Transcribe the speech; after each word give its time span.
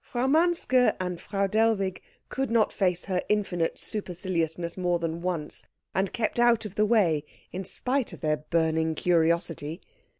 Frau 0.03 0.25
Manske 0.25 0.93
and 0.99 1.21
Frau 1.21 1.45
Dellwig 1.45 2.01
could 2.27 2.49
not 2.49 2.73
face 2.73 3.05
her 3.05 3.21
infinite 3.29 3.77
superciliousness 3.77 4.75
more 4.75 4.97
than 4.97 5.21
once, 5.21 5.63
and 5.93 6.11
kept 6.11 6.39
out 6.39 6.65
of 6.65 6.73
the 6.73 6.87
way 6.87 7.23
in 7.51 7.63
spite 7.63 8.11
of 8.11 8.21
their 8.21 8.37
burning 8.37 8.95
curiosity. 8.95 9.79